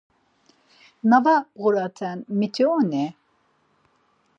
Na 1.09 1.17
va 1.25 1.35
bğuraten 1.55 2.17
miti 2.39 2.63
oni? 2.77 3.05